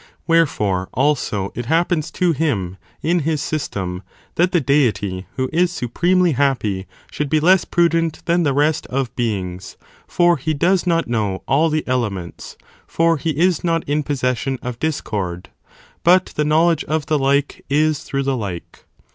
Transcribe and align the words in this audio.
Wherefore, 0.25 0.89
also, 0.95 1.51
it 1.53 1.67
happens 1.67 2.09
to 2.09 2.31
him, 2.31 2.77
in 3.03 3.19
his 3.19 3.43
4. 3.43 3.43
This 3.43 3.43
proved 3.43 3.43
system, 3.61 4.03
that 4.33 4.51
the 4.51 4.59
Deity, 4.59 5.27
who 5.35 5.47
is 5.53 5.71
supremely 5.71 6.31
happy, 6.31 6.85
{^^of^GodT 6.85 6.87
should 7.11 7.29
be 7.29 7.39
less 7.39 7.65
prudent 7.65 8.25
than 8.25 8.41
the 8.41 8.51
rest 8.51 8.87
of 8.87 9.15
beings, 9.15 9.77
for 10.07 10.37
he 10.37 10.55
does 10.55 10.87
not 10.87 11.07
know 11.07 11.43
all 11.47 11.69
the 11.69 11.87
elements, 11.87 12.57
for 12.87 13.17
he 13.17 13.37
is 13.37 13.63
not 13.63 13.87
in 13.87 14.01
possession 14.01 14.57
of 14.63 14.79
discord; 14.79 15.49
but 16.03 16.33
the 16.35 16.45
knowledge 16.45 16.83
of 16.85 17.05
the 17.05 17.19
like 17.19 17.63
is 17.69 17.99
through 17.99 18.23
the 18.23 18.35
like. 18.35 18.85